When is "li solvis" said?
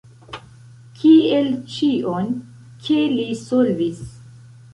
3.19-4.03